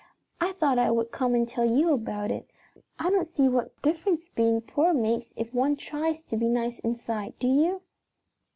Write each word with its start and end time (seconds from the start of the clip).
I 0.39 0.53
thought 0.53 0.79
I 0.79 0.89
would 0.89 1.11
come 1.11 1.35
and 1.35 1.47
tell 1.47 1.63
you 1.63 1.93
about 1.93 2.31
it. 2.31 2.49
I 2.97 3.11
don't 3.11 3.27
see 3.27 3.47
what 3.47 3.79
difference 3.83 4.29
being 4.29 4.59
poor 4.61 4.95
makes 4.95 5.31
if 5.35 5.53
one 5.53 5.75
tries 5.75 6.23
to 6.23 6.37
be 6.37 6.47
nice 6.49 6.79
inside, 6.79 7.37
do 7.37 7.47
you?" 7.47 7.81